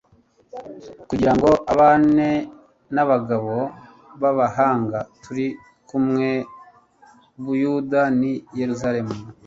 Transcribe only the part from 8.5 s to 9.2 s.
yerusalemu